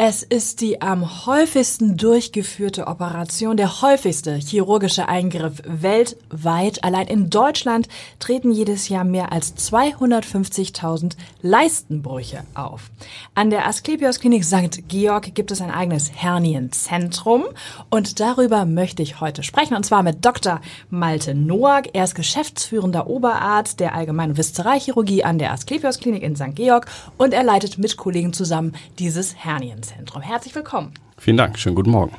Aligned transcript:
Es 0.00 0.22
ist 0.22 0.60
die 0.60 0.80
am 0.80 1.26
häufigsten 1.26 1.96
durchgeführte 1.96 2.86
Operation, 2.86 3.56
der 3.56 3.82
häufigste 3.82 4.36
chirurgische 4.36 5.08
Eingriff 5.08 5.60
weltweit. 5.66 6.84
Allein 6.84 7.08
in 7.08 7.30
Deutschland 7.30 7.88
treten 8.20 8.52
jedes 8.52 8.88
Jahr 8.88 9.02
mehr 9.02 9.32
als 9.32 9.56
250.000 9.56 11.16
Leistenbrüche 11.42 12.44
auf. 12.54 12.92
An 13.34 13.50
der 13.50 13.66
Asklepios 13.66 14.20
Klinik 14.20 14.44
St. 14.44 14.86
Georg 14.86 15.34
gibt 15.34 15.50
es 15.50 15.60
ein 15.60 15.72
eigenes 15.72 16.12
Hernienzentrum 16.12 17.46
und 17.90 18.20
darüber 18.20 18.66
möchte 18.66 19.02
ich 19.02 19.20
heute 19.20 19.42
sprechen 19.42 19.74
und 19.74 19.84
zwar 19.84 20.04
mit 20.04 20.24
Dr. 20.24 20.60
Malte 20.90 21.34
Noack. 21.34 21.88
Er 21.92 22.04
ist 22.04 22.14
geschäftsführender 22.14 23.08
Oberarzt 23.08 23.80
der 23.80 23.96
Allgemein- 23.96 24.30
und 24.30 24.38
Viszeralchirurgie 24.38 25.24
an 25.24 25.40
der 25.40 25.50
Asklepios 25.50 25.98
Klinik 25.98 26.22
in 26.22 26.36
St. 26.36 26.54
Georg 26.54 26.86
und 27.16 27.34
er 27.34 27.42
leitet 27.42 27.78
mit 27.78 27.96
Kollegen 27.96 28.32
zusammen 28.32 28.76
dieses 29.00 29.34
Hernienzentrum. 29.34 29.87
Zentrum. 29.88 30.20
Herzlich 30.22 30.54
willkommen. 30.54 30.92
Vielen 31.16 31.38
Dank, 31.38 31.58
schönen 31.58 31.74
guten 31.74 31.90
Morgen. 31.90 32.14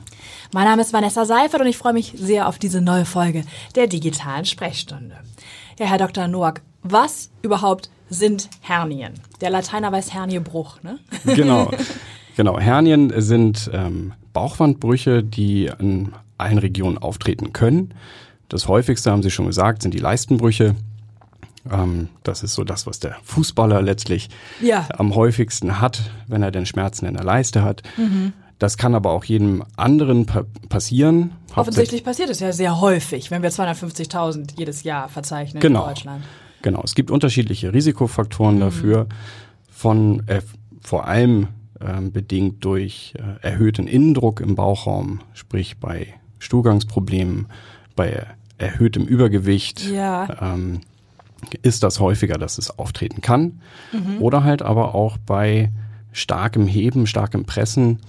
Mein 0.54 0.66
Name 0.66 0.82
ist 0.82 0.91
Vanessa 0.91 1.26
Seifert 1.26 1.62
und 1.62 1.68
ich 1.68 1.78
freue 1.78 1.94
mich 1.94 2.14
sehr 2.16 2.48
auf 2.48 2.58
diese 2.58 2.82
neue 2.82 3.05
Folge 3.05 3.44
der 3.76 3.86
digitalen 3.86 4.45
Sprechstunde. 4.45 5.16
Ja, 5.78 5.86
Herr 5.86 6.00
Dr. 6.00 6.28
Noack, 6.28 6.62
was 6.82 7.30
überhaupt 7.44 7.92
sind 8.09 8.50
Hernien? 8.62 9.14
Der 9.42 9.52
Lateiner 9.52 9.92
weiß 9.92 10.14
Herniebruch, 10.14 10.82
ne? 10.82 11.00
Genau. 11.36 11.70
Genau, 12.36 12.59
Hernien 12.59 13.14
sind 13.22 13.70
ähm, 13.73 14.14
Bauchwandbrüche, 14.34 15.23
die 15.23 15.70
in 15.80 16.14
allen 16.38 16.58
Regionen 16.58 16.98
auftreten 16.98 17.54
können. 17.54 17.94
Das 18.48 18.67
häufigste, 18.67 19.12
haben 19.12 19.22
Sie 19.22 19.30
schon 19.30 19.45
gesagt, 19.45 19.84
sind 19.84 19.94
die 19.94 20.00
Leistenbrüche. 20.00 20.76
Ähm, 21.72 22.09
das 22.23 22.44
ist 22.44 22.54
so 22.54 22.63
das, 22.63 22.88
was 22.88 22.99
der 22.99 23.16
Fußballer 23.23 23.81
letztlich 23.81 24.30
ja. 24.62 24.88
am 24.98 25.16
häufigsten 25.16 25.81
hat, 25.81 26.11
wenn 26.28 26.44
er 26.44 26.52
denn 26.52 26.66
Schmerzen 26.66 27.06
in 27.06 27.16
der 27.16 27.23
Leiste 27.23 27.64
hat. 27.64 27.83
Mhm. 27.97 28.33
Das 28.59 28.78
kann 28.78 28.94
aber 28.94 29.11
auch 29.11 29.23
jedem 29.23 29.64
anderen 29.78 30.25
pa 30.25 30.44
passieren. 30.67 31.31
Offensichtlich 31.56 32.03
passiert 32.03 32.30
es 32.30 32.42
ja 32.42 32.52
sehr 32.52 32.81
häufig, 32.81 33.31
wenn 33.31 33.42
wir 33.42 33.52
250.000 33.52 34.52
jedes 34.58 34.83
Jahr 34.83 35.08
verzeichnen 35.08 35.61
genau. 35.61 35.83
in 35.83 35.89
Deutschland. 35.89 36.23
Genau, 36.61 36.81
es 36.83 36.94
gibt 36.94 37.09
unterschiedliche 37.09 37.73
Risikofaktoren 37.73 38.55
mhm. 38.55 38.59
dafür, 38.59 39.08
von 39.72 40.28
äh, 40.28 40.42
vor 40.81 41.08
allem 41.08 41.48
äh, 41.80 42.02
bedingt 42.02 42.66
durch 42.66 43.14
äh, 43.17 43.45
erhöhten 43.48 43.88
Innendruck 43.88 44.42
im 44.42 44.55
Bauchraum, 44.55 45.22
sprich 45.33 45.80
bei 45.80 46.08
Stuhlgangsproblemen, 46.39 47.48
bei 47.95 48.26
erhöhtem 48.58 49.05
Übergewicht, 49.05 49.89
ja. 49.89 50.28
ähm, 50.42 50.81
ist 51.62 51.84
das 51.84 52.00
häufiger, 52.00 52.38
dass 52.38 52.58
es 52.58 52.78
auftreten 52.78 53.22
kann. 53.22 53.62
Mhm. 53.92 54.22
Oder 54.22 54.44
halt 54.44 54.62
aber 54.62 54.95
auch 54.95 55.18
bei 55.18 55.72
starkem 56.12 56.68
Heben, 56.68 57.08
starkem 57.08 57.45
Pressen, 57.45 58.00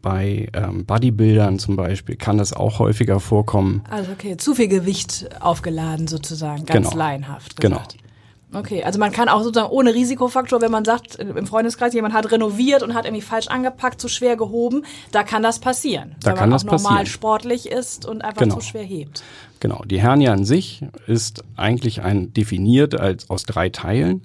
bei 0.00 0.48
ähm, 0.52 0.86
Bodybuildern 0.86 1.58
zum 1.58 1.76
Beispiel 1.76 2.16
kann 2.16 2.38
das 2.38 2.52
auch 2.52 2.78
häufiger 2.78 3.20
vorkommen. 3.20 3.82
Also 3.90 4.12
okay, 4.12 4.36
zu 4.36 4.54
viel 4.54 4.68
Gewicht 4.68 5.28
aufgeladen 5.40 6.06
sozusagen, 6.06 6.66
ganz 6.66 6.90
genau. 6.90 6.98
laienhaft 6.98 7.60
gesagt. 7.60 7.92
Genau. 7.92 8.07
Okay, 8.52 8.82
also 8.82 8.98
man 8.98 9.12
kann 9.12 9.28
auch 9.28 9.42
sozusagen 9.42 9.70
ohne 9.70 9.92
Risikofaktor, 9.92 10.62
wenn 10.62 10.70
man 10.70 10.84
sagt, 10.84 11.16
im 11.16 11.46
Freundeskreis, 11.46 11.92
jemand 11.92 12.14
hat 12.14 12.32
renoviert 12.32 12.82
und 12.82 12.94
hat 12.94 13.04
irgendwie 13.04 13.22
falsch 13.22 13.48
angepackt, 13.48 14.00
zu 14.00 14.08
schwer 14.08 14.36
gehoben, 14.36 14.84
da 15.12 15.22
kann 15.22 15.42
das 15.42 15.58
passieren. 15.58 16.14
Da 16.20 16.30
wenn 16.30 16.36
kann 16.36 16.48
man 16.48 16.56
das 16.56 16.62
auch 16.62 16.72
normal 16.72 16.98
passieren. 16.98 17.06
sportlich 17.06 17.70
ist 17.70 18.06
und 18.06 18.22
einfach 18.22 18.42
genau. 18.42 18.56
zu 18.56 18.62
schwer 18.62 18.84
hebt. 18.84 19.22
Genau, 19.60 19.82
die 19.84 20.00
Hernie 20.00 20.28
an 20.28 20.44
sich 20.44 20.82
ist 21.06 21.44
eigentlich 21.56 22.02
ein 22.02 22.32
definiert 22.32 22.98
als 22.98 23.28
aus 23.28 23.42
drei 23.42 23.68
Teilen. 23.68 24.22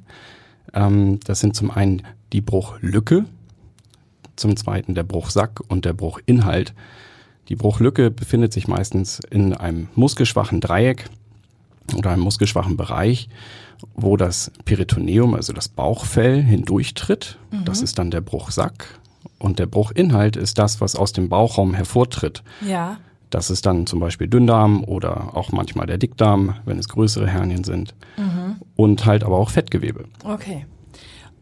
Ähm, 0.74 1.20
das 1.26 1.42
sind 1.42 1.56
zum 1.56 1.70
einen 1.70 2.04
die 2.32 2.42
Bruchlücke, 2.42 3.26
zum 4.38 4.56
zweiten 4.56 4.96
der 4.96 5.04
Bruchsack 5.04 5.60
und 5.68 5.84
der 5.84 5.94
Bruchinhalt. 5.94 6.74
Die 7.50 7.56
Bruchlücke 7.56 8.10
befindet 8.10 8.54
sich 8.54 8.70
meistens 8.70 9.20
in 9.30 9.54
einem 9.54 9.90
muskelschwachen 9.96 10.62
Dreieck 10.62 11.10
oder 11.96 12.12
einem 12.12 12.24
muskelschwachen 12.24 12.78
Bereich, 12.78 13.30
wo 13.96 14.18
das 14.18 14.52
Peritoneum, 14.66 15.34
also 15.34 15.54
das 15.54 15.68
Bauchfell, 15.68 16.42
hindurchtritt. 16.42 17.38
Mhm. 17.52 17.66
Das 17.66 17.82
ist 17.82 18.00
dann 18.00 18.12
der 18.12 18.22
Bruchsack. 18.22 19.00
Und 19.40 19.60
der 19.60 19.66
Bruchinhalt 19.66 20.38
ist 20.38 20.58
das, 20.58 20.80
was 20.80 20.96
aus 20.96 21.12
dem 21.12 21.30
Bauchraum 21.30 21.74
hervortritt. 21.74 22.44
Ja. 22.68 22.98
Das 23.30 23.50
ist 23.50 23.66
dann 23.66 23.88
zum 23.88 24.00
Beispiel 24.00 24.28
Dünndarm 24.28 24.84
oder 24.84 25.36
auch 25.36 25.52
manchmal 25.52 25.88
der 25.88 25.98
Dickdarm, 25.98 26.56
wenn 26.66 26.78
es 26.78 26.88
größere 26.88 27.28
Hernien 27.28 27.64
sind. 27.64 27.96
Mhm. 28.16 28.58
Und 28.76 29.06
halt 29.06 29.24
aber 29.24 29.38
auch 29.38 29.50
Fettgewebe. 29.50 30.06
Okay. 30.24 30.66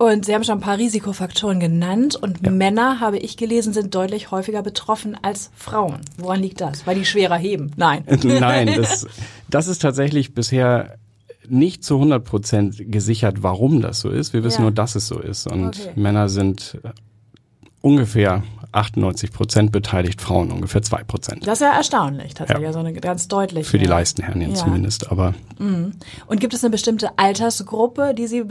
Und 0.01 0.25
Sie 0.25 0.33
haben 0.33 0.43
schon 0.43 0.57
ein 0.57 0.61
paar 0.61 0.79
Risikofaktoren 0.79 1.59
genannt 1.59 2.15
und 2.15 2.43
ja. 2.43 2.49
Männer, 2.49 2.99
habe 2.99 3.19
ich 3.19 3.37
gelesen, 3.37 3.71
sind 3.71 3.93
deutlich 3.93 4.31
häufiger 4.31 4.63
betroffen 4.63 5.15
als 5.21 5.51
Frauen. 5.55 6.01
Woran 6.17 6.39
liegt 6.39 6.59
das? 6.59 6.87
Weil 6.87 6.95
die 6.95 7.05
schwerer 7.05 7.37
heben? 7.37 7.71
Nein. 7.75 8.03
Nein, 8.23 8.73
das, 8.75 9.05
das 9.47 9.67
ist 9.67 9.79
tatsächlich 9.83 10.33
bisher 10.33 10.97
nicht 11.47 11.83
zu 11.83 11.97
100 11.97 12.23
Prozent 12.23 12.91
gesichert, 12.91 13.43
warum 13.43 13.79
das 13.79 13.99
so 13.99 14.09
ist. 14.09 14.33
Wir 14.33 14.43
wissen 14.43 14.61
ja. 14.61 14.63
nur, 14.63 14.71
dass 14.71 14.95
es 14.95 15.05
so 15.05 15.19
ist. 15.19 15.45
Und 15.45 15.79
okay. 15.79 15.91
Männer 15.95 16.29
sind 16.29 16.79
ungefähr 17.81 18.41
98 18.71 19.31
Prozent 19.31 19.71
beteiligt, 19.71 20.21
Frauen 20.21 20.51
ungefähr 20.51 20.81
2 20.81 21.03
Prozent. 21.03 21.47
Das 21.47 21.59
ist 21.59 21.67
ja 21.67 21.73
erstaunlich, 21.73 22.33
tatsächlich, 22.33 22.65
ja. 22.65 22.73
so 22.73 22.79
eine 22.79 22.93
ganz 22.93 23.27
deutliche. 23.27 23.69
Für 23.69 23.79
die 23.79 23.85
Leistenhernien 23.85 24.51
ja. 24.51 24.55
zumindest, 24.55 25.11
aber. 25.11 25.33
Mhm. 25.59 25.93
Und 26.27 26.39
gibt 26.39 26.53
es 26.53 26.63
eine 26.63 26.71
bestimmte 26.71 27.17
Altersgruppe, 27.17 28.13
die 28.15 28.27
Sie 28.27 28.43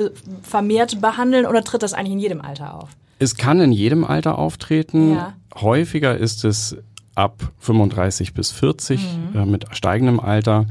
vermehrt 0.42 1.00
behandeln 1.00 1.46
oder 1.46 1.64
tritt 1.64 1.82
das 1.82 1.94
eigentlich 1.94 2.12
in 2.12 2.18
jedem 2.20 2.40
Alter 2.40 2.74
auf? 2.74 2.90
Es 3.18 3.36
kann 3.36 3.60
in 3.60 3.72
jedem 3.72 4.04
Alter 4.04 4.38
auftreten. 4.38 5.14
Ja. 5.14 5.34
Häufiger 5.54 6.16
ist 6.16 6.44
es 6.44 6.76
ab 7.14 7.52
35 7.58 8.34
bis 8.34 8.50
40 8.52 9.00
mhm. 9.34 9.38
äh, 9.38 9.46
mit 9.46 9.66
steigendem 9.72 10.20
Alter 10.20 10.66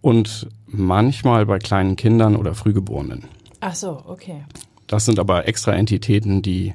und 0.00 0.48
manchmal 0.66 1.46
bei 1.46 1.58
kleinen 1.58 1.96
Kindern 1.96 2.36
oder 2.36 2.54
Frühgeborenen. 2.54 3.24
Ach 3.60 3.74
so, 3.74 4.02
okay. 4.06 4.44
Das 4.86 5.04
sind 5.04 5.18
aber 5.18 5.48
extra 5.48 5.72
Entitäten, 5.72 6.42
die 6.42 6.74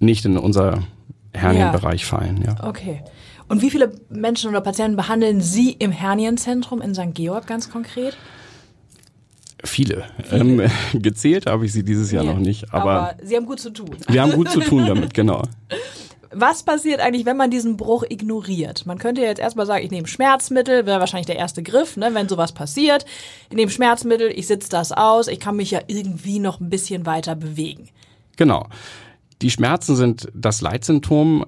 nicht 0.00 0.24
in 0.24 0.38
unser 0.38 0.82
Hernienbereich 1.38 2.02
ja. 2.02 2.06
fallen. 2.06 2.42
Ja. 2.44 2.68
Okay. 2.68 3.02
Und 3.48 3.62
wie 3.62 3.70
viele 3.70 3.92
Menschen 4.10 4.50
oder 4.50 4.60
Patienten 4.60 4.96
behandeln 4.96 5.40
Sie 5.40 5.72
im 5.72 5.90
Hernienzentrum 5.90 6.82
in 6.82 6.94
St. 6.94 7.14
Georg 7.14 7.46
ganz 7.46 7.70
konkret? 7.70 8.16
Viele. 9.64 10.04
Ähm, 10.30 10.62
gezählt 10.94 11.46
habe 11.46 11.66
ich 11.66 11.72
sie 11.72 11.82
dieses 11.82 12.12
Jahr 12.12 12.24
ja, 12.24 12.32
noch 12.32 12.38
nicht. 12.38 12.72
Aber, 12.72 12.90
aber 12.90 13.14
Sie 13.22 13.36
haben 13.36 13.46
gut 13.46 13.60
zu 13.60 13.70
tun. 13.70 13.96
Wir 14.08 14.22
haben 14.22 14.32
gut 14.32 14.50
zu 14.50 14.60
tun 14.60 14.86
damit, 14.86 15.14
genau. 15.14 15.42
Was 16.30 16.62
passiert 16.62 17.00
eigentlich, 17.00 17.24
wenn 17.24 17.38
man 17.38 17.50
diesen 17.50 17.78
Bruch 17.78 18.04
ignoriert? 18.08 18.84
Man 18.84 18.98
könnte 18.98 19.22
ja 19.22 19.28
jetzt 19.28 19.40
erstmal 19.40 19.64
sagen, 19.64 19.84
ich 19.84 19.90
nehme 19.90 20.06
Schmerzmittel, 20.06 20.84
wäre 20.84 21.00
wahrscheinlich 21.00 21.26
der 21.26 21.36
erste 21.36 21.62
Griff, 21.62 21.96
ne, 21.96 22.10
wenn 22.12 22.28
sowas 22.28 22.52
passiert. 22.52 23.06
Ich 23.48 23.56
nehme 23.56 23.70
Schmerzmittel, 23.70 24.30
ich 24.30 24.46
sitze 24.46 24.68
das 24.68 24.92
aus, 24.92 25.26
ich 25.26 25.40
kann 25.40 25.56
mich 25.56 25.70
ja 25.70 25.80
irgendwie 25.86 26.38
noch 26.38 26.60
ein 26.60 26.68
bisschen 26.68 27.06
weiter 27.06 27.34
bewegen. 27.34 27.88
Genau. 28.36 28.66
Die 29.42 29.50
Schmerzen 29.50 29.96
sind 29.96 30.28
das 30.34 30.60
Leitsymptom. 30.60 31.46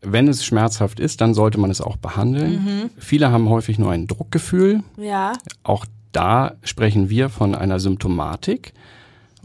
Wenn 0.00 0.28
es 0.28 0.44
schmerzhaft 0.44 1.00
ist, 1.00 1.20
dann 1.20 1.34
sollte 1.34 1.58
man 1.58 1.70
es 1.70 1.80
auch 1.80 1.96
behandeln. 1.96 2.64
Mhm. 2.64 2.90
Viele 2.98 3.32
haben 3.32 3.48
häufig 3.48 3.78
nur 3.78 3.90
ein 3.90 4.06
Druckgefühl. 4.06 4.82
Ja. 4.96 5.32
Auch 5.64 5.86
da 6.12 6.54
sprechen 6.62 7.10
wir 7.10 7.28
von 7.28 7.54
einer 7.54 7.80
Symptomatik 7.80 8.72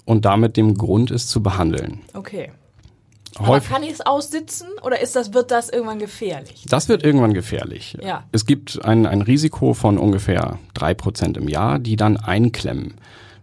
und 0.05 0.25
damit 0.25 0.57
dem 0.57 0.75
Grund, 0.75 1.11
es 1.11 1.27
zu 1.27 1.41
behandeln. 1.41 2.01
Okay. 2.13 2.51
Aber 3.37 3.59
kann 3.61 3.83
ich 3.83 3.91
es 3.91 4.01
aussitzen 4.01 4.67
oder 4.83 5.01
ist 5.01 5.15
das, 5.15 5.33
wird 5.33 5.51
das 5.51 5.69
irgendwann 5.69 5.99
gefährlich? 5.99 6.65
Das 6.69 6.89
wird 6.89 7.03
irgendwann 7.03 7.33
gefährlich. 7.33 7.97
Ja. 8.01 8.25
Es 8.31 8.45
gibt 8.45 8.83
ein, 8.83 9.05
ein 9.05 9.21
Risiko 9.21 9.73
von 9.73 9.97
ungefähr 9.97 10.59
drei 10.73 10.93
Prozent 10.93 11.37
im 11.37 11.47
Jahr, 11.47 11.79
die 11.79 11.95
dann 11.95 12.17
einklemmen. 12.17 12.95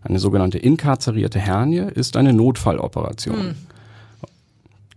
Eine 0.02 0.18
sogenannte 0.18 0.58
inkarzerierte 0.58 1.38
Hernie 1.38 1.78
ist 1.94 2.16
eine 2.16 2.32
Notfalloperation. 2.32 3.36
Hm. 3.36 3.54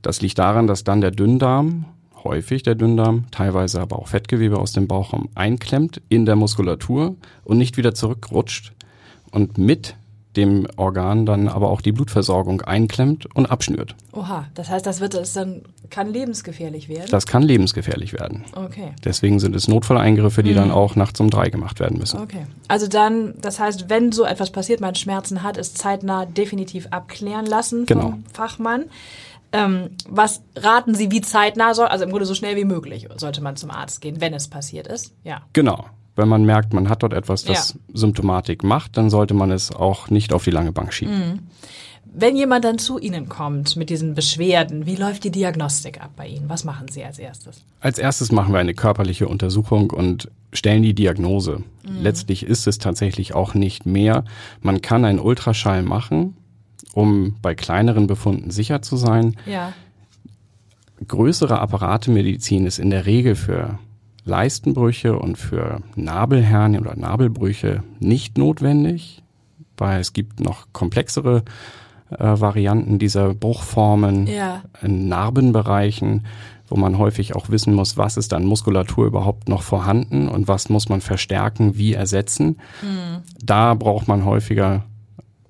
Das 0.02 0.22
liegt 0.22 0.40
daran, 0.40 0.68
dass 0.68 0.84
dann 0.84 1.02
der 1.02 1.12
Dünndarm, 1.12 1.86
häufig 2.24 2.64
der 2.64 2.76
Dünndarm, 2.76 3.26
teilweise 3.32 3.82
aber 3.82 4.00
auch 4.00 4.08
Fettgewebe 4.08 4.58
aus 4.58 4.74
dem 4.74 4.88
Bauchraum 4.88 5.30
einklemmt 5.36 6.02
in 6.10 6.26
der 6.26 6.36
Muskulatur 6.36 7.16
und 7.44 7.58
nicht 7.58 7.78
wieder 7.78 7.94
zurückrutscht 7.94 8.74
und 9.32 9.58
mit 9.58 9.96
dem 10.36 10.66
Organ 10.78 11.26
dann 11.26 11.48
aber 11.50 11.70
auch 11.70 11.82
die 11.82 11.92
Blutversorgung 11.92 12.62
einklemmt 12.62 13.28
und 13.36 13.48
abschnürt. 13.48 13.96
Oha, 14.14 14.48
das 14.54 14.70
heißt, 14.70 14.86
das 14.86 15.02
wird 15.02 15.14
das 15.14 15.34
dann 15.34 15.64
kann 15.90 16.12
lebensgefährlich 16.12 16.88
werden. 16.88 17.08
Das 17.12 17.26
kann 17.26 17.44
lebensgefährlich 17.44 18.14
werden. 18.14 18.46
Okay. 18.56 18.94
Deswegen 19.04 19.40
sind 19.40 19.56
es 19.56 19.68
Notfalleingriffe, 19.68 20.42
die 20.42 20.52
mhm. 20.52 20.56
dann 20.56 20.72
auch 20.72 20.96
nachts 20.96 21.20
um 21.20 21.30
drei 21.30 21.50
gemacht 21.50 21.82
werden 21.82 22.00
müssen. 22.00 22.22
Okay. 22.22 22.46
Also 22.70 22.88
dann, 22.88 23.34
das 23.42 23.60
heißt, 23.60 23.90
wenn 23.90 24.14
so 24.14 24.24
etwas 24.24 24.52
passiert, 24.52 24.80
man 24.80 24.96
Schmerzen 24.96 25.44
hat, 25.44 25.58
ist 25.58 25.78
zeitnah 25.78 26.26
definitiv 26.26 26.88
abklären 26.92 27.46
lassen 27.46 27.86
genau. 27.86 28.12
vom 28.12 28.24
Fachmann. 28.32 28.86
Ähm, 29.54 29.90
was 30.08 30.42
raten 30.56 30.96
Sie, 30.96 31.12
wie 31.12 31.22
zeitnah 31.22 31.74
soll, 31.74 31.88
also 31.88 32.04
im 32.06 32.10
Grunde 32.12 32.26
so 32.26 32.36
schnell 32.36 32.56
wie 32.56 32.64
möglich 32.66 33.08
sollte 33.18 33.42
man 33.42 33.58
zum 33.58 33.70
Arzt 33.72 34.00
gehen, 34.02 34.22
wenn 34.22 34.34
es 34.34 34.48
passiert 34.48 34.88
ist? 34.88 35.14
Ja. 35.24 35.42
Genau. 35.54 35.86
wenn 36.18 36.28
man 36.28 36.44
merkt, 36.46 36.74
man 36.74 36.90
hat 36.90 37.04
dort 37.04 37.14
etwas, 37.14 37.46
das 37.46 37.70
Ja. 37.74 37.80
Symptomatik 37.94 38.64
macht, 38.64 38.98
dann 38.98 39.10
sollte 39.10 39.34
man 39.34 39.50
es 39.50 39.72
auch 39.74 40.10
nicht 40.10 40.34
auf 40.34 40.44
die 40.44 40.52
lange 40.52 40.72
Bank 40.74 40.94
schieben. 40.94 41.18
Mhm. 41.18 41.40
Wenn 42.14 42.36
jemand 42.36 42.66
dann 42.66 42.78
zu 42.78 43.00
Ihnen 43.00 43.30
kommt 43.30 43.78
mit 43.78 43.90
diesen 43.90 44.14
Beschwerden, 44.14 44.86
wie 44.86 44.98
läuft 44.98 45.24
die 45.24 45.32
Diagnostik 45.32 46.02
ab 46.02 46.12
bei 46.18 46.28
Ihnen? 46.28 46.50
Was 46.50 46.66
machen 46.66 46.90
Sie 46.90 47.04
als 47.06 47.18
erstes? 47.18 47.64
Als 47.80 47.98
erstes 47.98 48.32
machen 48.34 48.54
wir 48.54 48.60
eine 48.60 48.74
körperliche 48.74 49.30
Untersuchung 49.30 49.90
und 49.92 50.30
stellen 50.52 50.84
die 50.84 50.94
Diagnose. 50.94 51.64
Letztlich 51.84 52.44
ist 52.46 52.68
es 52.68 52.78
tatsächlich 52.78 53.34
auch 53.34 53.54
nicht 53.54 53.86
mehr. 53.86 54.26
Man 54.62 54.82
kann 54.82 55.06
einen 55.06 55.20
Ultraschall 55.20 55.82
machen, 55.82 56.36
um 56.94 57.36
bei 57.42 57.56
kleineren 57.56 58.08
Befunden 58.08 58.52
sicher 58.52 58.82
zu 58.82 58.96
sein. 58.98 59.36
Ja. 59.46 59.74
Größere 61.08 61.60
Apparatemedizin 61.60 62.66
ist 62.66 62.78
in 62.80 62.92
der 62.92 63.06
Regel 63.06 63.36
für 63.36 63.80
Leistenbrüche 64.24 65.18
und 65.18 65.38
für 65.38 65.82
Nabelhernien 65.96 66.86
oder 66.86 66.96
Nabelbrüche 66.96 67.84
nicht 68.00 68.38
notwendig, 68.38 69.24
weil 69.78 70.00
es 70.00 70.14
gibt 70.14 70.40
noch 70.42 70.68
komplexere 70.74 71.44
äh, 72.12 72.18
Varianten 72.20 73.00
dieser 73.00 73.34
Bruchformen 73.34 74.28
Ja. 74.28 74.62
in 74.84 75.08
Narbenbereichen, 75.08 76.28
wo 76.68 76.76
man 76.76 77.00
häufig 77.00 77.36
auch 77.36 77.50
wissen 77.50 77.74
muss, 77.74 77.98
was 77.98 78.16
ist 78.16 78.32
an 78.34 78.46
Muskulatur 78.46 79.08
überhaupt 79.08 79.50
noch 79.50 79.64
vorhanden 79.64 80.30
und 80.30 80.48
was 80.48 80.70
muss 80.70 80.88
man 80.88 81.02
verstärken, 81.02 81.76
wie 81.78 81.94
ersetzen. 81.94 82.58
Da 83.44 83.74
braucht 83.74 84.08
man 84.08 84.24
häufiger 84.24 84.84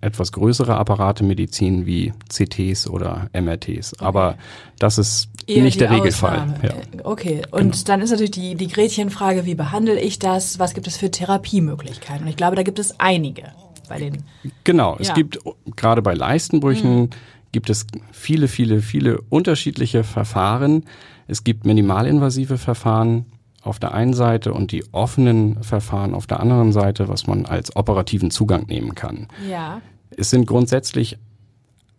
etwas 0.02 0.32
größere 0.32 0.76
Apparate 0.76 1.24
Medizin 1.24 1.86
wie 1.86 2.14
CTs 2.30 2.88
oder 2.88 3.30
MRTs. 3.34 4.00
Aber 4.00 4.38
das 4.80 4.98
ist 4.98 5.30
Eher 5.48 5.64
nicht 5.64 5.80
der 5.80 5.92
Regelfall. 5.92 6.56
Ja. 6.64 6.74
Okay, 7.04 7.42
und 7.52 7.88
dann 7.90 8.02
ist 8.02 8.12
natürlich 8.12 8.32
die, 8.32 8.56
die 8.56 8.68
Gretchenfrage, 8.68 9.46
wie 9.46 9.56
behandle 9.56 10.00
ich 10.00 10.20
das? 10.20 10.60
Was 10.60 10.74
gibt 10.74 10.88
es 10.88 10.98
für 10.98 11.10
Therapiemöglichkeiten? 11.12 12.24
Und 12.24 12.30
ich 12.30 12.38
glaube, 12.38 12.56
da 12.56 12.64
gibt 12.64 12.80
es 12.80 13.00
einige 13.00 13.44
bei 13.88 14.00
den. 14.00 14.24
Genau, 14.64 14.98
es 15.00 15.10
Ja. 15.10 15.14
gibt 15.14 15.40
gerade 15.76 16.02
bei 16.02 16.14
Leistenbrüchen 16.14 17.10
gibt 17.52 17.70
es 17.70 17.86
viele, 18.12 18.48
viele, 18.48 18.82
viele 18.82 19.20
unterschiedliche 19.30 20.04
Verfahren. 20.04 20.86
Es 21.28 21.44
gibt 21.44 21.66
minimalinvasive 21.66 22.58
Verfahren 22.58 23.26
auf 23.62 23.80
der 23.80 23.94
einen 23.94 24.14
Seite 24.14 24.54
und 24.54 24.72
die 24.72 24.84
offenen 24.92 25.62
Verfahren 25.64 26.14
auf 26.14 26.28
der 26.28 26.40
anderen 26.40 26.72
Seite, 26.72 27.08
was 27.10 27.28
man 27.28 27.46
als 27.46 27.76
operativen 27.76 28.32
Zugang 28.32 28.66
nehmen 28.68 28.96
kann. 28.96 29.28
Ja. 29.50 29.82
Es 30.18 30.30
sind 30.30 30.46
grundsätzlich 30.48 31.18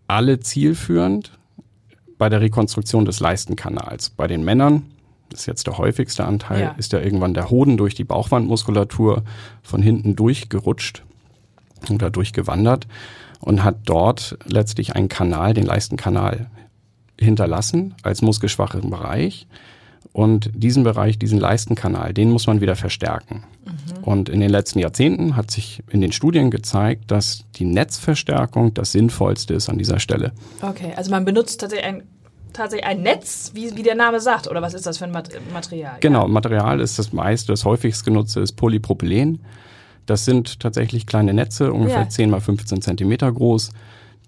alle 0.08 0.40
zielführend 0.40 1.38
bei 2.18 2.28
der 2.28 2.40
Rekonstruktion 2.40 3.04
des 3.04 3.20
Leistenkanals. 3.20 4.10
Bei 4.10 4.26
den 4.26 4.44
Männern, 4.44 4.82
das 5.30 5.40
ist 5.40 5.46
jetzt 5.46 5.66
der 5.66 5.78
häufigste 5.78 6.24
Anteil, 6.24 6.60
Ja. 6.60 6.70
ist 6.72 6.92
ja 6.92 7.00
irgendwann 7.00 7.34
der 7.34 7.48
Hoden 7.50 7.76
durch 7.76 7.94
die 7.94 8.04
Bauchwandmuskulatur 8.04 9.22
von 9.62 9.82
hinten 9.82 10.16
durchgerutscht 10.16 11.04
oder 11.90 12.10
durchgewandert 12.10 12.86
und 13.40 13.64
hat 13.64 13.76
dort 13.84 14.36
letztlich 14.44 14.94
einen 14.94 15.08
Kanal, 15.08 15.54
den 15.54 15.64
Leistenkanal, 15.66 16.50
hinterlassen 17.18 17.94
als 18.02 18.20
muskelschwachen 18.22 18.90
Bereich. 18.90 19.46
Und 20.12 20.50
diesen 20.54 20.84
Bereich, 20.84 21.18
diesen 21.18 21.38
Leistenkanal, 21.38 22.12
den 22.12 22.30
muss 22.30 22.46
man 22.46 22.60
wieder 22.60 22.76
verstärken. 22.76 23.44
Und 24.02 24.28
in 24.28 24.40
den 24.40 24.50
letzten 24.50 24.78
Jahrzehnten 24.78 25.36
hat 25.36 25.50
sich 25.50 25.82
in 25.90 26.00
den 26.00 26.12
Studien 26.12 26.50
gezeigt, 26.50 27.10
dass 27.10 27.44
die 27.56 27.64
Netzverstärkung 27.64 28.74
das 28.74 28.92
Sinnvollste 28.92 29.54
ist 29.54 29.68
an 29.68 29.78
dieser 29.78 30.00
Stelle. 30.00 30.32
Okay, 30.60 30.92
also 30.96 31.10
man 31.10 31.24
benutzt 31.24 31.60
tatsächlich 31.60 31.86
ein, 31.86 32.02
tatsächlich 32.52 32.86
ein 32.86 33.02
Netz, 33.02 33.52
wie, 33.54 33.74
wie 33.76 33.82
der 33.82 33.94
Name 33.94 34.20
sagt. 34.20 34.48
Oder 34.48 34.60
was 34.60 34.74
ist 34.74 34.86
das 34.86 34.98
für 34.98 35.04
ein 35.04 35.12
Mat 35.12 35.30
Material? 35.52 35.96
Genau, 36.00 36.26
Material 36.28 36.80
ist 36.80 36.98
das 36.98 37.12
meiste, 37.12 37.52
das 37.52 37.64
häufigst 37.64 38.04
genutzte 38.04 38.40
ist 38.40 38.52
Polypropylen. 38.52 39.40
Das 40.06 40.24
sind 40.24 40.58
tatsächlich 40.60 41.06
kleine 41.06 41.32
Netze, 41.32 41.72
ungefähr 41.72 42.00
Ja. 42.00 42.08
10 42.08 42.28
mal 42.28 42.40
15 42.40 42.82
Zentimeter 42.82 43.30
groß, 43.30 43.70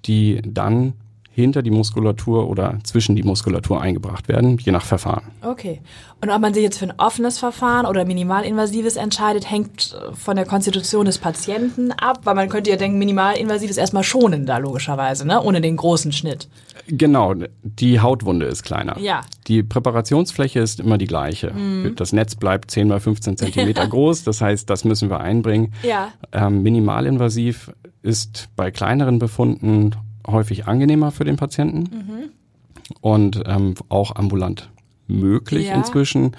die 0.06 0.40
dann 0.44 0.92
hinter 1.34 1.62
die 1.62 1.70
Muskulatur 1.70 2.48
oder 2.48 2.78
zwischen 2.84 3.16
die 3.16 3.24
Muskulatur 3.24 3.80
eingebracht 3.80 4.28
werden, 4.28 4.56
je 4.58 4.70
nach 4.70 4.84
Verfahren. 4.84 5.24
Okay. 5.42 5.80
Und 6.22 6.30
ob 6.30 6.40
man 6.40 6.54
sich 6.54 6.62
jetzt 6.62 6.78
für 6.78 6.86
ein 6.86 6.94
offenes 6.96 7.38
Verfahren 7.38 7.86
oder 7.86 8.04
minimalinvasives 8.04 8.96
entscheidet, 8.96 9.50
hängt 9.50 9.94
äh, 9.94 10.14
von 10.14 10.36
der 10.36 10.46
Konstitution 10.46 11.06
des 11.06 11.18
Patienten 11.18 11.90
ab, 11.90 12.20
weil 12.24 12.36
man 12.36 12.48
könnte 12.48 12.70
ja 12.70 12.76
denken, 12.76 12.98
minimalinvasiv 12.98 13.68
ist 13.68 13.78
erstmal 13.78 14.04
schonender, 14.04 14.60
logischerweise, 14.60 15.26
ne? 15.26 15.42
ohne 15.42 15.60
den 15.60 15.76
großen 15.76 16.12
Schnitt. 16.12 16.48
Genau, 16.86 17.34
die 17.62 18.00
Hautwunde 18.00 18.46
ist 18.46 18.62
kleiner. 18.62 18.98
Ja. 18.98 19.18
Mhm. 19.18 19.44
Die 19.48 19.62
Präparationsfläche 19.62 20.60
ist 20.60 20.80
immer 20.80 20.98
die 20.98 21.06
gleiche. 21.06 21.52
Das 21.96 22.12
Netz 22.12 22.36
bleibt 22.36 22.70
10 22.70 22.88
mal 22.88 23.00
15 23.00 23.36
Zentimeter 23.36 23.86
groß, 23.86 24.24
das 24.24 24.40
heißt, 24.40 24.68
das 24.70 24.84
müssen 24.84 25.10
wir 25.10 25.20
einbringen. 25.20 25.72
Ja. 25.82 26.12
Ähm, 26.32 26.62
minimalinvasiv 26.62 27.72
ist 28.02 28.50
bei 28.54 28.70
kleineren 28.70 29.18
Befunden 29.18 29.92
häufig 30.26 30.66
angenehmer 30.66 31.10
für 31.10 31.24
den 31.24 31.36
Patienten 31.36 31.80
Mhm. 31.96 32.94
und 33.00 33.42
ähm, 33.46 33.74
auch 33.88 34.16
ambulant 34.16 34.70
möglich 35.06 35.68
Ja. 35.68 35.74
inzwischen. 35.74 36.32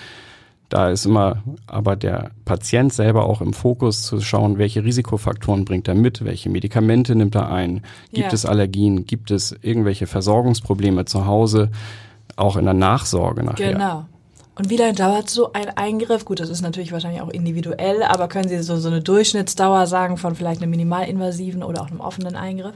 Da 0.69 0.89
ist 0.89 1.05
immer 1.05 1.43
aber 1.67 1.95
der 1.95 2.31
Patient 2.43 2.91
selber 2.91 3.25
auch 3.25 3.39
im 3.41 3.53
Fokus 3.53 4.01
zu 4.03 4.19
schauen, 4.19 4.57
welche 4.57 4.83
Risikofaktoren 4.83 5.63
bringt 5.63 5.87
er 5.87 5.93
mit, 5.93 6.25
welche 6.25 6.49
Medikamente 6.49 7.15
nimmt 7.15 7.35
er 7.35 7.51
ein, 7.51 7.81
gibt 8.11 8.27
Ja. 8.27 8.33
es 8.33 8.45
Allergien, 8.45 9.05
gibt 9.05 9.29
es 9.29 9.55
irgendwelche 9.61 10.07
Versorgungsprobleme 10.07 11.05
zu 11.05 11.27
Hause, 11.27 11.69
auch 12.35 12.57
in 12.57 12.65
der 12.65 12.73
Nachsorge 12.73 13.43
nachher. 13.43 13.73
Genau. 13.73 14.05
Und 14.57 14.69
wie 14.69 14.78
lange 14.78 14.94
dauert 14.94 15.30
so 15.30 15.52
ein 15.54 15.69
Eingriff? 15.78 16.24
Gut, 16.24 16.40
das 16.40 16.50
ist 16.50 16.62
natürlich 16.62 16.92
wahrscheinlich 16.94 17.22
auch 17.22 17.30
individuell, 17.30 18.04
aber 18.04 18.30
können 18.30 18.48
Sie 18.48 18.62
so, 18.63 18.78
so 18.78 18.88
eine 18.88 19.02
Durchschnittsdauer 19.02 19.86
sagen 19.86 20.16
von 20.18 20.36
vielleicht 20.36 20.62
einem 20.62 20.72
minimalinvasiven 20.72 21.62
oder 21.62 21.81
auch 21.81 21.88
einem 21.92 22.00
offenen 22.00 22.36
Eingriff? 22.38 22.75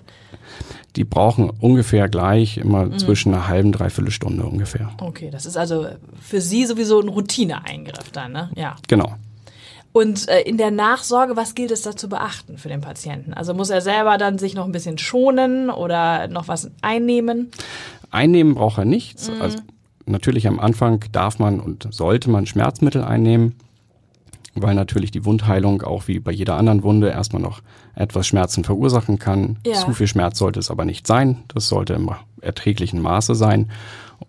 Die 0.98 1.06
brauchen 1.06 1.50
ungefähr 1.50 2.10
gleich 2.10 2.58
immer 2.58 2.86
Mhm. 2.86 3.00
zwischen 3.00 3.34
einer 3.34 3.48
halben, 3.48 3.72
dreiviertel 3.72 4.12
Stunde 4.12 4.44
ungefähr. 4.44 4.90
Okay, 5.02 5.30
das 5.31 5.46
ist 5.46 5.56
also 5.58 5.88
für 6.22 6.42
Sie 6.42 6.66
sowieso 6.66 7.00
ein 7.00 7.08
Routineeingriff 7.08 8.12
dann, 8.12 8.34
ne? 8.34 8.50
Ja. 8.56 8.76
Genau. 8.88 9.14
Und 9.92 10.28
äh, 10.28 10.42
in 10.42 10.58
der 10.58 10.72
Nachsorge, 10.72 11.36
was 11.36 11.56
gilt 11.56 11.72
es 11.72 11.81
da 11.81 11.96
zu 11.96 12.10
beachten 12.10 12.58
für 12.58 12.68
den 12.70 12.81
Patienten? 12.81 13.34
Also 13.34 13.54
muss 13.54 13.70
er 13.70 13.81
selber 13.81 14.18
dann 14.18 14.38
sich 14.38 14.54
noch 14.54 14.66
ein 14.66 14.72
bisschen 14.72 14.98
schonen 14.98 15.70
oder 15.70 16.28
noch 16.28 16.48
was 16.48 16.70
einnehmen? 16.81 17.50
Einnehmen 18.12 18.54
braucht 18.54 18.78
er 18.80 18.86
nichts. 18.86 19.30
Mhm. 19.31 19.42
Also 19.42 19.58
natürlich 20.09 20.47
am 20.47 20.59
Anfang 20.59 21.06
darf 21.11 21.39
man 21.39 21.59
und 21.59 21.88
sollte 21.91 22.29
man 22.29 22.45
Schmerzmittel 22.45 23.03
einnehmen, 23.03 23.56
weil 24.56 24.75
natürlich 24.75 25.11
die 25.11 25.25
Wundheilung 25.25 25.81
auch 25.83 26.07
wie 26.07 26.19
bei 26.19 26.31
jeder 26.31 26.56
anderen 26.57 26.83
Wunde 26.83 27.09
erstmal 27.09 27.41
noch 27.41 27.61
etwas 27.95 28.27
Schmerzen 28.27 28.63
verursachen 28.63 29.19
kann. 29.19 29.57
Ja. 29.65 29.73
Zu 29.73 29.94
viel 29.94 30.07
Schmerz 30.07 30.37
sollte 30.39 30.59
es 30.59 30.71
aber 30.71 30.85
nicht 30.85 31.07
sein. 31.07 31.37
Das 31.54 31.68
sollte 31.68 31.94
im 31.94 32.09
erträglichen 32.42 33.01
Maße 33.01 33.35
sein. 33.35 33.69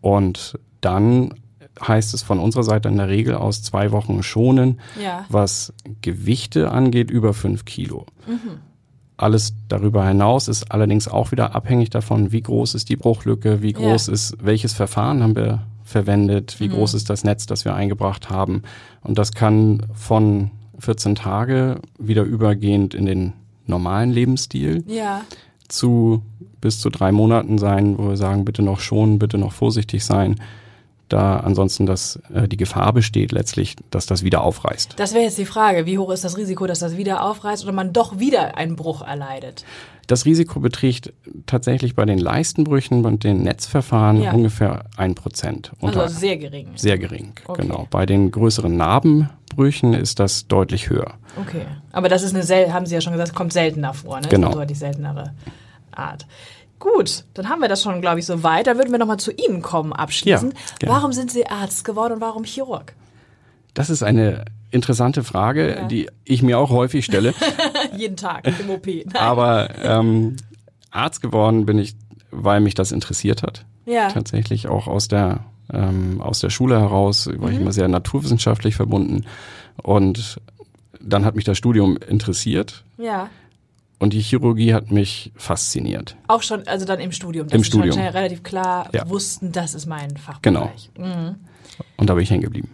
Und 0.01 0.59
dann 0.81 1.35
heißt 1.81 2.13
es 2.15 2.23
von 2.23 2.39
unserer 2.39 2.63
Seite 2.65 2.89
in 2.89 2.97
der 2.99 3.09
Regel 3.09 3.35
aus 3.35 3.63
zwei 3.63 3.91
Wochen 3.93 4.23
schonen, 4.23 4.81
Ja. 5.03 5.25
was 5.29 5.73
Gewichte 6.03 6.71
angeht, 6.71 7.11
über 7.11 7.33
fünf 7.33 7.65
Kilo. 7.65 8.07
Mhm. 8.27 8.59
Alles 9.21 9.55
darüber 9.69 10.07
hinaus 10.07 10.49
ist 10.49 10.71
allerdings 10.73 11.07
auch 11.09 11.31
wieder 11.33 11.55
abhängig 11.55 11.91
davon, 11.91 12.33
wie 12.33 12.41
groß 12.43 12.75
ist 12.75 12.89
die 12.89 12.97
Bruchlücke, 12.97 13.61
wie 13.63 13.73
groß 13.73 14.07
Ja. 14.07 14.13
ist, 14.13 14.37
welches 14.43 14.73
Verfahren 14.73 15.23
haben 15.23 15.37
wir 15.37 15.63
verwendet, 15.85 16.57
wie 16.59 16.69
Mhm. 16.69 16.73
groß 16.73 16.95
ist 16.95 17.11
das 17.11 17.25
Netz, 17.25 17.47
das 17.47 17.65
wir 17.65 17.75
eingebracht 17.75 18.31
haben. 18.31 18.63
Und 19.03 19.19
das 19.19 19.33
kann 19.33 19.83
von 19.93 20.51
14 20.79 21.15
Tage 21.17 21.81
wieder 21.99 22.23
übergehend 22.23 22.95
in 22.95 23.05
den 23.07 23.33
normalen 23.67 24.11
Lebensstil 24.11 24.85
Ja. 24.87 25.23
zu 25.69 26.23
bis 26.61 26.79
zu 26.81 26.91
drei 26.91 27.11
Monaten 27.13 27.59
sein, 27.59 27.99
wo 27.99 28.09
wir 28.09 28.17
sagen, 28.17 28.45
bitte 28.45 28.63
noch 28.63 28.81
schonen, 28.81 29.19
bitte 29.19 29.39
noch 29.39 29.53
vorsichtig 29.53 30.05
sein, 30.05 30.37
da 31.11 31.37
ansonsten 31.41 31.85
das, 31.87 32.19
äh, 32.33 32.49
die 32.49 32.57
Gefahr 32.57 32.93
besteht 32.93 33.33
letztlich, 33.33 33.77
dass 33.91 34.07
das 34.07 34.23
wieder 34.23 34.43
aufreißt. 34.43 34.95
Das 34.97 35.13
wäre 35.13 35.25
jetzt 35.25 35.37
die 35.39 35.45
Frage, 35.45 35.85
wie 35.87 35.99
hoch 35.99 36.11
ist 36.11 36.25
das 36.25 36.37
Risiko, 36.39 36.67
dass 36.67 36.79
das 36.79 36.97
wieder 36.97 37.25
aufreißt 37.25 37.65
oder 37.65 37.73
man 37.73 37.93
doch 37.93 38.19
wieder 38.19 38.57
einen 38.57 38.77
Bruch 38.77 39.03
erleidet? 39.03 39.65
Das 40.07 40.25
Risiko 40.25 40.59
beträgt 40.59 41.13
tatsächlich 41.47 41.95
bei 41.95 42.05
den 42.05 42.19
Leistenbrüchen 42.19 43.05
und 43.05 43.23
den 43.23 43.43
Netzverfahren 43.43 44.21
Ja. 44.23 44.33
ungefähr 44.33 44.87
ein 44.97 45.15
Prozent. 45.15 45.71
Also 45.81 46.07
sehr 46.09 46.37
gering. 46.37 46.71
sehr 46.75 46.99
gering, 46.99 47.33
Okay. 47.47 47.63
genau. 47.63 47.87
Bei 47.91 48.07
den 48.07 48.31
größeren 48.33 48.77
Narbenbrüchen 48.77 49.95
ist 49.95 50.19
das 50.19 50.49
deutlich 50.49 50.91
höher. 50.91 51.15
Okay. 51.41 51.65
Aber 51.93 52.09
das 52.09 52.23
ist 52.23 52.35
eine 52.35 52.73
haben 52.73 52.87
Sie 52.87 52.95
ja 52.95 53.01
schon 53.01 53.13
gesagt, 53.13 53.35
kommt 53.35 53.53
seltener 53.53 53.95
vor, 53.95 54.21
ne? 54.21 54.27
Genau. 54.29 54.49
Das 54.49 54.51
ist 54.51 54.57
eine 54.57 54.61
deutlich 54.67 54.79
seltenere 54.79 55.33
Art. 55.93 56.27
Gut, 56.81 57.25
dann 57.35 57.49
haben 57.49 57.61
wir 57.61 57.69
das 57.69 57.83
schon, 57.83 58.01
glaube 58.01 58.19
ich, 58.19 58.27
so 58.27 58.43
weit. 58.43 58.67
Dann 58.67 58.77
würden 58.79 58.91
wir 58.91 58.99
nochmal 58.99 59.19
zu 59.19 59.31
Ihnen 59.31 59.63
kommen 59.63 59.93
abschließend. 59.93 60.55
Ja, 60.83 60.89
warum 60.89 61.13
sind 61.13 61.31
Sie 61.31 61.47
Arzt 61.47 61.85
geworden 61.85 62.15
und 62.15 62.21
warum 62.21 62.43
Chirurg? 62.45 62.95
Das 63.75 63.89
ist 63.91 64.03
eine 64.03 64.47
interessante 64.73 65.23
Frage, 65.23 65.77
Ja. 65.77 65.85
die 65.87 66.09
ich 66.25 66.43
mir 66.43 66.59
auch 66.59 66.71
häufig 66.71 67.05
stelle. 67.05 67.35
Jeden 67.97 68.17
Tag 68.17 68.47
im 68.61 68.71
OP. 68.71 68.87
Nein. 68.87 69.05
Aber 69.15 69.69
ähm, 69.83 70.37
Arzt 70.91 71.23
geworden 71.23 71.67
bin 71.67 71.79
ich, 71.79 71.95
weil 72.33 72.61
mich 72.61 72.75
das 72.75 72.91
interessiert 72.93 73.43
hat. 73.45 73.65
Ja. 73.87 74.09
Tatsächlich 74.11 74.67
auch 74.69 74.87
aus 74.89 75.07
der 75.09 75.41
ähm, 75.73 76.21
aus 76.21 76.41
der 76.41 76.51
Schule 76.51 76.81
heraus 76.81 77.27
war 77.39 77.49
ich 77.51 77.57
Mhm. 77.57 77.63
immer 77.63 77.73
sehr 77.73 77.87
naturwissenschaftlich 77.89 78.75
verbunden 78.75 79.25
und 79.83 80.41
dann 81.01 81.25
hat 81.25 81.37
mich 81.37 81.45
das 81.45 81.57
Studium 81.59 81.97
interessiert 81.97 82.85
Ja. 82.99 83.29
Und 84.01 84.13
die 84.13 84.21
Chirurgie 84.21 84.75
hat 84.75 84.91
mich 84.91 85.31
fasziniert. 85.37 86.17
Auch 86.27 86.43
schon, 86.43 86.67
also 86.67 86.85
dann 86.85 86.99
im 86.99 87.13
Studium. 87.13 87.47
Dass 87.47 87.57
Im 87.57 87.65
Studium. 87.65 87.93
Schon 87.93 88.03
relativ 88.03 88.43
klar 88.43 88.89
Ja. 88.93 89.09
wussten, 89.09 89.53
das 89.53 89.75
ist 89.75 89.87
mein 89.87 90.17
Fachbereich. 90.17 90.91
Mhm. 90.99 91.37
Und 91.97 92.11
da 92.11 92.15
bin 92.15 92.25
ich 92.25 92.31
hängen 92.31 92.43
geblieben. 92.43 92.71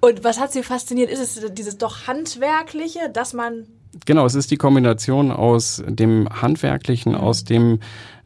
Und 0.00 0.22
was 0.22 0.38
hat 0.38 0.52
Sie 0.52 0.62
fasziniert? 0.62 1.10
Ist 1.10 1.20
es 1.20 1.54
dieses 1.54 1.78
doch 1.78 2.06
Handwerkliche, 2.06 3.08
dass 3.10 3.32
man 3.32 3.64
Genau, 4.04 4.26
es 4.26 4.34
ist 4.34 4.50
die 4.50 4.56
Kombination 4.56 5.30
aus 5.30 5.82
dem 5.86 6.28
Handwerklichen, 6.28 7.14
aus 7.14 7.44
dem 7.44 7.78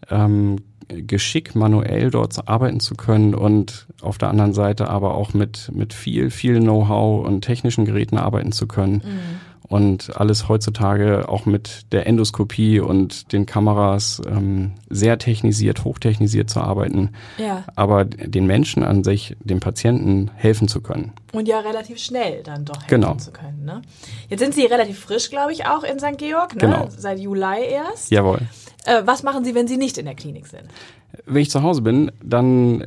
ähm, 0.08 0.56
Geschick, 0.88 1.54
manuell 1.54 2.10
dort 2.10 2.48
arbeiten 2.48 2.80
zu 2.80 2.94
können 2.94 3.34
und 3.34 3.86
auf 4.00 4.16
der 4.16 4.30
anderen 4.30 4.54
Seite 4.54 4.88
aber 4.88 5.14
auch 5.14 5.34
mit, 5.34 5.70
mit 5.74 5.92
viel, 5.92 6.30
viel 6.30 6.60
Know-how 6.60 7.26
und 7.26 7.42
technischen 7.42 7.84
Geräten 7.84 8.16
arbeiten 8.16 8.52
zu 8.52 8.66
können. 8.66 9.02
Und 9.68 10.16
alles 10.18 10.48
heutzutage 10.48 11.28
auch 11.28 11.44
mit 11.44 11.92
der 11.92 12.06
Endoskopie 12.06 12.80
und 12.80 13.32
den 13.32 13.44
Kameras 13.44 14.22
ähm, 14.26 14.72
sehr 14.88 15.18
technisiert, 15.18 15.84
hochtechnisiert 15.84 16.48
zu 16.48 16.60
arbeiten, 16.60 17.10
ja 17.36 17.64
aber 17.76 18.06
den 18.06 18.46
Menschen 18.46 18.82
an 18.82 19.04
sich, 19.04 19.36
dem 19.44 19.60
Patienten 19.60 20.30
helfen 20.36 20.68
zu 20.68 20.80
können. 20.80 21.12
und 21.32 21.46
ja 21.48 21.60
relativ 21.60 21.98
schnell 21.98 22.42
dann 22.42 22.64
doch 22.64 22.76
helfen 22.76 22.88
Genau. 22.88 23.14
zu 23.16 23.30
können. 23.30 23.64
Ne? 23.66 23.82
Jetzt 24.30 24.40
sind 24.40 24.54
Sie 24.54 24.64
relativ 24.64 24.98
frisch, 25.00 25.28
glaube 25.28 25.52
ich, 25.52 25.66
auch 25.66 25.82
in 25.84 25.98
St. 25.98 26.16
Georg, 26.16 26.54
ne? 26.54 26.60
Genau. 26.62 26.88
seit 26.96 27.18
Juli 27.18 27.64
erst. 27.70 28.10
Jawohl. 28.10 28.38
Äh, 28.86 29.02
was 29.04 29.22
machen 29.22 29.44
Sie, 29.44 29.54
wenn 29.54 29.68
Sie 29.68 29.76
nicht 29.76 29.98
in 29.98 30.06
der 30.06 30.14
Klinik 30.14 30.46
sind? 30.46 30.64
Wenn 31.26 31.42
ich 31.42 31.50
zu 31.50 31.62
Hause 31.62 31.82
bin, 31.82 32.10
dann 32.22 32.84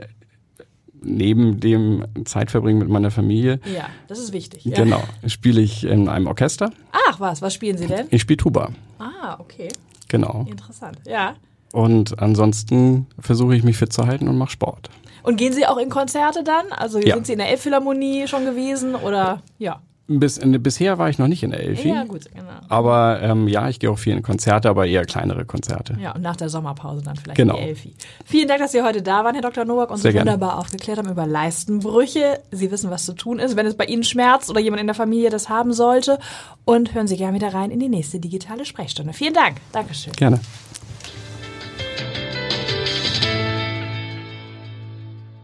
neben 1.02 1.60
dem 1.60 2.06
Zeitverbringen 2.26 2.80
mit 2.80 2.90
meiner 2.90 3.12
Familie, 3.12 3.60
Ja, 3.66 3.86
das 4.08 4.20
ist 4.20 4.34
wichtig. 4.34 4.64
Ja. 4.66 4.76
genau, 4.84 5.04
spiele 5.28 5.62
ich 5.62 5.84
in 5.84 6.08
einem 6.10 6.28
Orchester. 6.28 6.72
Ach 7.10 7.20
was, 7.20 7.42
was 7.42 7.54
spielen 7.54 7.78
Sie 7.78 7.88
denn? 7.88 8.08
Ich 8.12 8.22
spiele 8.22 8.38
Tuba, 8.38 8.70
Ah, 9.00 9.36
okay, 9.40 9.70
genau. 10.08 10.46
interessant. 10.50 10.98
Ja. 11.08 11.36
Und 11.74 12.20
ansonsten 12.22 13.08
versuche 13.20 13.56
ich 13.56 13.64
mich 13.64 13.78
fit 13.78 13.92
zu 13.94 14.06
halten 14.06 14.28
und 14.28 14.38
mache 14.38 14.52
Sport. 14.52 14.90
Und 15.24 15.38
gehen 15.38 15.54
Sie 15.54 15.66
auch 15.68 15.78
in 15.78 15.90
Konzerte 15.90 16.44
dann? 16.44 16.66
Also 16.72 17.00
Ja. 17.00 17.16
sind 17.16 17.26
Sie 17.28 17.34
in 17.34 17.40
der 17.40 17.50
Elbphilharmonie 17.50 18.28
schon 18.28 18.44
gewesen 18.46 18.96
oder 18.96 19.42
ja? 19.60 19.82
Bis, 20.20 20.40
bisher 20.44 20.98
war 20.98 21.10
ich 21.10 21.18
noch 21.18 21.28
nicht 21.28 21.44
in 21.44 21.52
der 21.52 21.62
Elfi. 21.64 21.90
Ja, 21.90 22.04
gut, 22.04 22.26
genau. 22.34 22.48
Aber 22.70 23.22
ähm, 23.22 23.48
ja, 23.48 23.70
ich 23.70 23.80
gehe 23.80 23.90
auch 23.90 23.98
viel 24.00 24.14
in 24.14 24.22
Konzerte, 24.22 24.70
aber 24.70 24.86
eher 24.88 25.06
kleinere 25.06 25.46
Konzerte. 25.46 25.96
Ja, 26.02 26.14
und 26.14 26.22
nach 26.22 26.36
der 26.36 26.50
Sommerpause 26.50 27.02
dann 27.04 27.16
vielleicht 27.16 27.38
Genau. 27.38 27.56
die 27.58 27.62
Elfi. 27.64 27.94
Vielen 28.26 28.48
Dank, 28.48 28.60
dass 28.62 28.72
Sie 28.72 28.82
heute 28.82 29.02
da 29.02 29.24
waren, 29.24 29.34
Herr 29.36 29.42
Dr. 29.42 29.66
Nowak, 29.66 29.90
und 29.92 29.98
Sehr 29.98 30.12
so 30.12 30.16
gerne. 30.18 30.32
wunderbar 30.32 30.58
aufgeklärt 30.60 30.98
haben 30.98 31.10
über 31.10 31.26
Leistenbrüche. 31.28 32.40
Sie 32.52 32.72
wissen, 32.72 32.90
was 32.92 33.06
zu 33.06 33.14
tun 33.14 33.40
ist, 33.40 33.56
wenn 33.56 33.66
es 33.66 33.76
bei 33.76 33.86
Ihnen 33.86 34.04
schmerzt 34.04 34.50
oder 34.50 34.60
jemand 34.60 34.82
in 34.82 34.88
der 34.88 34.96
Familie 34.96 35.30
das 35.30 35.50
haben 35.50 35.74
sollte. 35.74 36.20
Und 36.66 36.94
hören 36.94 37.08
Sie 37.08 37.18
gerne 37.18 37.36
wieder 37.36 37.54
rein 37.54 37.72
in 37.72 37.80
die 37.80 37.90
nächste 37.90 38.20
digitale 38.20 38.66
Sprechstunde. 38.66 39.14
Vielen 39.14 39.34
Dank. 39.34 39.58
Dankeschön. 39.72 40.14
Gerne. 40.14 40.40